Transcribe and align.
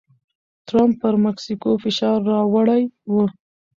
ټرمپ 0.67 0.93
پر 1.01 1.13
مکسیکو 1.25 1.71
فشار 1.83 2.19
راوړی 2.33 2.81
و. 3.11 3.15